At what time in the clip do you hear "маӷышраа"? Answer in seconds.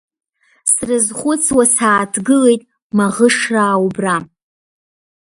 2.97-3.75